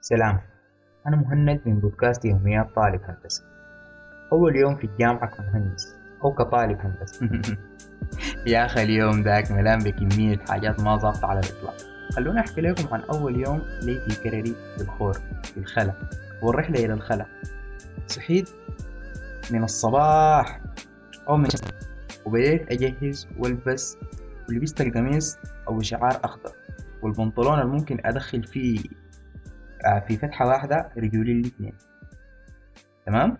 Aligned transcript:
سلام. 0.00 0.40
أنا 1.06 1.16
مهند 1.16 1.60
من 1.66 1.80
بودكاست 1.80 2.24
يوميات 2.24 2.74
طالب 2.76 3.00
هندسة. 3.04 3.44
أول 4.32 4.56
يوم 4.56 4.76
في 4.76 4.84
الجامعة 4.84 5.26
كمهندس 5.36 5.96
أو 6.24 6.32
كطالب 6.32 6.78
هندسة. 6.80 7.28
يا 8.46 8.66
أخي 8.66 8.82
اليوم 8.82 9.22
ذاك 9.22 9.50
ملان 9.50 9.78
بكمية 9.78 10.38
حاجات 10.38 10.80
ما 10.80 10.96
ظابطة 10.96 11.26
على 11.26 11.40
الإطلاق. 11.40 11.76
خلوني 12.12 12.40
أحكي 12.40 12.60
لكم 12.60 12.94
عن 12.94 13.00
أول 13.00 13.40
يوم 13.46 13.62
لي 13.82 14.00
في 14.00 14.22
كرري 14.22 14.54
في 14.76 14.82
الخور 14.82 15.12
في 15.42 15.56
الخلا. 15.56 15.92
والرحلة 16.42 16.84
إلى 16.84 16.92
الخلا. 16.92 17.26
صحيت 18.06 18.50
من 19.50 19.64
الصباح 19.64 20.60
أو 21.28 21.36
من 21.36 21.48
وبديت 22.24 22.72
أجهز 22.72 23.28
والبس 23.38 23.96
ولبست 24.48 24.80
القميص 24.80 25.38
أو 25.68 25.80
شعار 25.80 26.20
أخضر 26.24 26.52
والبنطلون 27.02 27.60
اللي 27.60 27.72
ممكن 27.72 28.00
أدخل 28.04 28.44
فيه 28.44 28.80
في 30.06 30.16
فتحة 30.16 30.46
واحدة 30.46 30.92
رجولي 30.96 31.32
الاثنين. 31.32 31.72
تمام؟ 33.06 33.36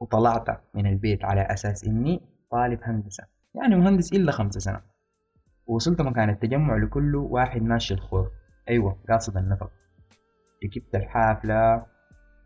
وطلعت 0.00 0.46
من 0.74 0.86
البيت 0.86 1.24
على 1.24 1.40
أساس 1.40 1.84
إني 1.84 2.20
طالب 2.50 2.80
هندسة. 2.82 3.24
يعني 3.54 3.76
مهندس 3.76 4.12
إلا 4.12 4.32
خمسة 4.32 4.60
سنة. 4.60 4.80
ووصلت 5.66 6.02
مكان 6.02 6.30
التجمع 6.30 6.76
لكل 6.76 7.16
واحد 7.16 7.62
ماشي 7.62 7.94
الخور. 7.94 8.30
أيوة 8.68 8.98
قاصد 9.08 9.36
النفق. 9.36 9.70
ركبت 10.64 10.94
الحافلة 10.94 11.86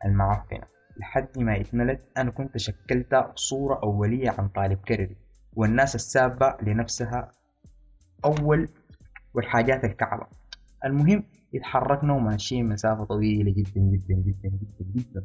المعفنة. 0.04 0.66
لحد 0.96 1.38
ما 1.38 1.60
اتملت 1.60 2.00
أنا 2.16 2.30
كنت 2.30 2.56
شكلت 2.56 3.32
صورة 3.34 3.80
أولية 3.82 4.30
عن 4.38 4.48
طالب 4.48 4.78
كردي 4.78 5.16
والناس 5.56 5.94
السابة 5.94 6.56
لنفسها 6.62 7.30
أول 8.24 8.68
والحاجات 9.34 9.84
الكعبة. 9.84 10.26
المهم 10.86 11.22
اتحركنا 11.54 12.12
وماشيين 12.12 12.68
مسافة 12.68 13.04
طويلة 13.04 13.50
جدا 13.50 13.80
جدا 13.80 14.14
جدا 14.14 14.48
جدا 14.48 14.84
جدا 14.94 15.24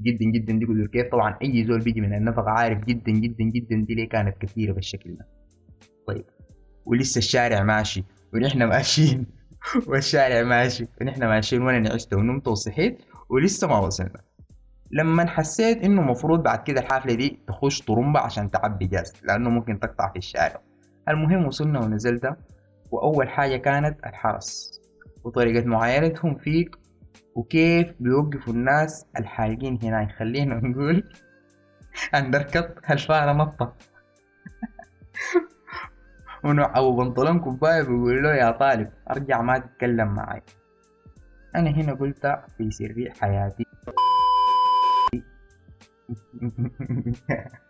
جدا 0.00 0.24
جدا 0.24 0.52
دي 0.52 0.64
قدر 0.64 0.86
كيف؟ 0.86 1.12
طبعا 1.12 1.38
أي 1.42 1.64
زول 1.64 1.80
بيجي 1.80 2.00
من 2.00 2.14
النفق 2.14 2.44
عارف 2.48 2.84
جدا 2.84 3.12
جدا 3.12 3.44
جدا 3.44 3.76
دي 3.76 3.94
ليه 3.94 4.08
كانت 4.08 4.38
كثيرة 4.38 4.72
بالشكل 4.72 5.14
ده. 5.14 5.26
طيب 6.06 6.24
ولسه 6.86 7.18
الشارع 7.18 7.62
ماشي 7.62 8.04
ونحن 8.34 8.62
ماشيين. 8.62 9.26
والشارع 9.88 10.42
ماشي 10.42 10.86
ونحن 11.00 11.24
ماشيين 11.24 11.62
وأنا 11.62 11.78
نعست 11.78 12.14
ونمت 12.14 12.48
وصحيت 12.48 13.02
ولسه 13.30 13.68
ما 13.68 13.78
وصلنا. 13.78 14.20
لما 14.90 15.26
حسيت 15.26 15.84
إنه 15.84 16.02
مفروض 16.02 16.42
بعد 16.42 16.62
كده 16.62 16.80
الحافلة 16.80 17.14
دي 17.14 17.38
تخش 17.48 17.82
طرمبة 17.82 18.20
عشان 18.20 18.50
تعبي 18.50 18.86
جاز 18.86 19.12
لأنه 19.24 19.50
ممكن 19.50 19.80
تقطع 19.80 20.12
في 20.12 20.18
الشارع. 20.18 20.60
المهم 21.08 21.46
وصلنا 21.46 21.80
ونزلت 21.80 22.36
وأول 22.90 23.28
حاجة 23.28 23.56
كانت 23.56 24.06
الحرس. 24.06 24.81
وطريقة 25.24 25.66
معاينتهم 25.66 26.34
فيك 26.34 26.76
وكيف 27.34 27.94
بيوقفوا 28.00 28.52
الناس 28.52 29.06
الحالقين 29.18 29.78
هنا. 29.82 30.08
خلينا 30.18 30.54
نقول 30.54 31.04
اندركت 32.14 32.78
هالفارة 32.84 33.32
نطة 33.32 33.74
ونوع 36.44 36.90
بنطلون 36.90 37.40
كوباية 37.40 37.82
بيقول 37.82 38.22
له 38.22 38.34
يا 38.34 38.50
طالب 38.50 38.90
أرجع 39.10 39.42
ما 39.42 39.58
تتكلم 39.58 40.14
معي. 40.14 40.42
أنا 41.56 41.70
هنا 41.70 41.94
قلت 41.94 42.38
في 42.58 42.70
سر 42.70 43.12
حياتي. 43.20 43.66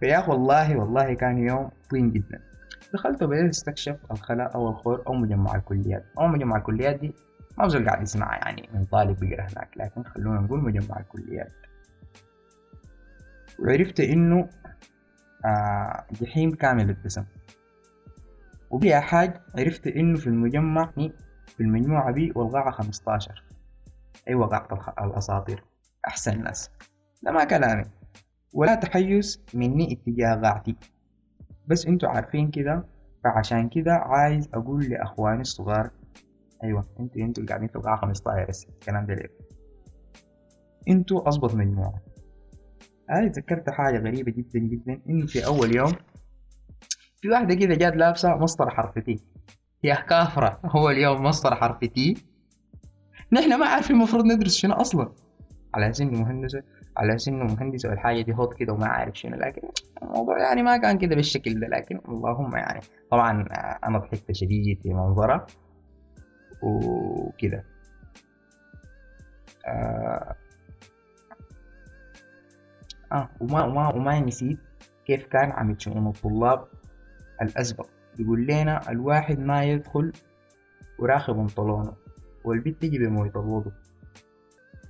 فيا 0.00 0.28
والله 0.28 0.76
والله 0.76 1.14
كان 1.14 1.38
يوم 1.38 1.70
طين 1.90 2.12
جدا. 2.12 2.55
دخلت 2.92 3.22
وبدأت 3.22 3.48
أستكشف 3.48 3.96
الخلاء 4.10 4.54
أو 4.54 4.68
الخور 4.70 5.02
أو 5.06 5.14
مجمع 5.14 5.54
الكليات. 5.54 6.04
أو 6.18 6.26
مجمع 6.26 6.56
الكليات 6.56 7.00
دي 7.00 7.14
ما 7.58 7.66
بزول 7.66 7.88
قاعد 7.88 8.02
يسمع 8.02 8.36
يعني 8.36 8.68
من 8.74 8.84
طالب 8.84 9.20
بيقرا 9.20 9.42
هناك 9.42 9.68
لكن 9.76 10.02
خلونا 10.02 10.40
نقول 10.40 10.60
مجمع 10.60 11.00
الكليات. 11.00 11.52
وعرفت 13.58 14.00
إنه 14.00 14.48
آه 15.44 16.04
جحيم 16.20 16.50
كامل 16.54 16.90
الدسم 16.90 17.24
وبيها 18.70 19.00
حاج 19.00 19.40
عرفت 19.58 19.86
إنه 19.86 20.18
في 20.18 20.26
المجمع 20.26 20.90
في 21.46 21.60
المجموعة 21.60 22.12
بي 22.12 22.32
والقاعة 22.34 22.70
خمستاشر. 22.70 23.44
أيوة 24.28 24.46
قاعة 24.46 24.94
الأساطير. 25.00 25.64
أحسن 26.08 26.42
ناس. 26.42 26.70
ده 27.22 27.32
ما 27.32 27.44
كلامي. 27.44 27.84
ولا 28.54 28.74
تحيز 28.74 29.42
مني 29.54 29.92
اتجاه 29.92 30.34
قاعتي 30.34 30.76
بس 31.66 31.86
أنتوا 31.86 32.08
عارفين 32.08 32.50
كده 32.50 32.84
فعشان 33.24 33.68
كده 33.68 33.92
عايز 33.92 34.48
أقول 34.54 34.84
لأخواني 34.84 35.40
الصغار 35.40 35.90
أيوه 36.64 36.84
أنتوا 37.00 37.22
أنتوا 37.22 37.42
اللي 37.42 37.48
قاعدين 37.48 37.68
في 37.68 37.76
القاعة 37.76 38.00
15 38.00 38.46
بس 38.48 38.66
الكلام 38.68 39.06
ده 39.06 39.14
ليه؟ 39.14 39.30
أنتوا 40.88 41.28
اظبط 41.28 41.54
مجموعه 41.54 41.94
هاي 43.10 43.28
تذكرت 43.28 43.70
حاجة 43.70 43.98
غريبة 43.98 44.32
جدا 44.32 44.58
جدا 44.58 45.00
انه 45.08 45.26
في 45.26 45.46
أول 45.46 45.76
يوم 45.76 45.92
في 47.22 47.28
واحدة 47.28 47.54
كده 47.54 47.74
جات 47.74 47.96
لابسة 47.96 48.36
مسطرة 48.36 48.70
حرف 48.70 48.98
تي 48.98 49.20
يا 49.84 49.94
كافرة. 49.94 50.60
هو 50.64 50.90
اليوم 50.90 51.22
مسطرة 51.22 51.54
حرف 51.54 51.84
تي 51.84 52.14
نحن 53.32 53.58
ما 53.58 53.66
عارفين 53.66 53.96
المفروض 53.96 54.24
ندرس 54.24 54.54
شنو 54.54 54.74
أصلا. 54.74 55.12
على 55.74 55.92
إنه 56.00 56.22
مهندسه 56.22 56.62
على 56.96 57.14
أساس 57.14 57.28
إنه 57.28 57.44
مهندس 57.44 57.84
والحاجة 57.86 58.22
دي 58.22 58.34
هوت 58.34 58.54
كده 58.54 58.72
وما 58.72 58.86
عارف 58.86 59.18
شنو 59.18 59.36
لكن 59.36 59.62
الموضوع 60.02 60.38
يعني 60.38 60.62
ما 60.62 60.76
كان 60.76 60.98
كده 60.98 61.16
بالشكل 61.16 61.60
ده. 61.60 61.66
لكن 61.66 62.00
اللهم 62.08 62.56
يعني 62.56 62.80
طبعا 63.10 63.46
أنا 63.84 63.98
ضحكت 63.98 64.32
شديد 64.32 64.80
في 64.82 64.88
منظرة 64.94 65.46
وكده. 66.62 67.64
آه, 69.66 70.34
آه 73.12 73.28
وما 73.40 73.64
وما 73.64 73.94
وما 73.94 74.20
نسيت 74.20 74.58
كيف 75.06 75.26
كان 75.26 75.50
عم 75.52 75.70
يتشؤون 75.70 76.06
الطلاب 76.06 76.64
الأسبق. 77.42 77.86
يقول 78.18 78.46
لنا 78.46 78.90
الواحد 78.90 79.38
ما 79.38 79.64
يدخل 79.64 80.12
وراخي 80.98 81.32
بنطلونه 81.32 81.92
والبنت 82.44 82.82
تجي 82.82 82.98
بموية 82.98 83.30
الوضوء 83.30 83.72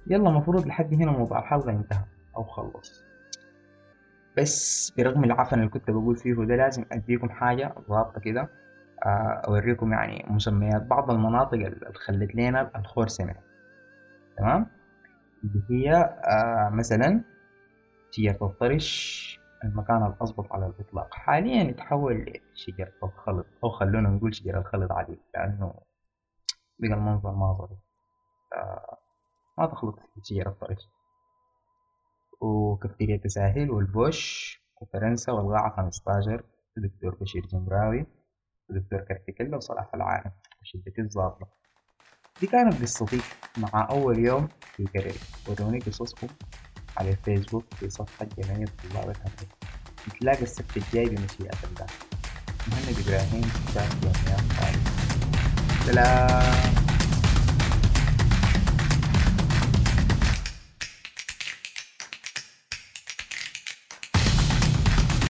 يلا 0.07 0.31
مفروض 0.31 0.67
لحد 0.67 0.95
هنا 0.95 1.11
موضوع 1.13 1.39
الحلقة 1.39 1.71
انتهى 1.71 2.05
أو 2.37 2.45
خلص. 2.45 3.05
بس 4.37 4.91
برغم 4.99 5.25
العفن 5.25 5.59
اللي 5.59 5.69
كنت 5.69 5.91
بقول 5.91 6.17
فيه 6.17 6.35
ده 6.35 6.57
لازم 6.57 6.85
أديكم 6.93 7.29
حاجة 7.29 7.75
ضابطة 7.89 8.21
كده 8.21 8.49
آه، 9.07 9.43
أوريكم 9.49 9.93
يعني 9.93 10.25
مسميات 10.29 10.83
بعض 10.83 11.11
المناطق 11.11 11.55
اللي 11.55 11.93
خلت 11.95 12.35
لنا 12.35 12.71
الخور 12.77 13.09
سمع. 13.09 13.35
تمام؟ 14.39 14.67
اللي 15.45 15.63
هي 15.71 15.95
آه 16.25 16.69
مثلا 16.73 17.21
شجرة 18.11 18.39
الطرش 18.47 19.41
المكان 19.65 19.97
الأضبط 20.07 20.53
على 20.53 20.67
الإطلاق. 20.67 21.15
حاليا 21.15 21.63
يتحول 21.63 22.33
لشجرة 22.55 22.93
الخلط 23.03 23.47
أو 23.65 23.71
خلونا 23.71 24.09
نقول 24.09 24.35
شجرة 24.35 24.59
الخلط 24.59 24.93
عادي 24.93 25.19
لأنه 25.35 25.75
بقى 26.79 26.95
المنظر 26.95 27.33
ما 27.33 27.53
ظريف. 27.53 27.79
آه 28.57 28.99
ما 29.59 29.67
تخلط 29.67 29.99
شجرة 30.23 30.49
الطرش 30.51 30.89
وكافتيريا 32.41 33.17
تساهل 33.17 33.71
والبوش 33.71 34.57
وفرنسا 34.81 35.33
والقاعة 35.33 35.77
15 35.77 36.43
الدكتور 36.79 37.15
بشير 37.21 37.47
جمراوي 37.47 38.07
ودكتور 38.71 39.01
كرتكلة 39.01 39.57
وصلاح 39.57 39.95
العالم 39.95 40.31
وشدة 40.63 40.93
الظابطة 40.99 41.47
دي 42.41 42.47
كانت 42.47 42.83
قصتي 42.83 43.21
مع 43.59 43.89
أول 43.91 44.19
يوم 44.19 44.49
في 44.77 44.85
كارير 44.85 45.15
وروني 45.49 45.79
قصصكم 45.79 46.29
على 46.97 47.11
الفيسبوك 47.11 47.75
في 47.75 47.91
صفحة 47.91 48.25
جمعية 48.39 48.67
طلاب 48.67 49.11
الهندسة 49.11 49.47
نتلاقى 50.09 50.43
السبت 50.43 50.77
الجاي 50.77 51.05
بمشيئة 51.05 51.59
الله. 51.65 51.87
مهند 52.69 52.99
إبراهيم 53.07 53.43
كتاب 53.69 53.89
جمعية 54.01 54.77
سلام. 55.87 56.76